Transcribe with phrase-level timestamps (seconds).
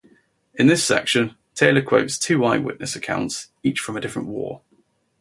[0.55, 4.61] In this section, Taylor quotes two eyewitness accounts, each from a different war.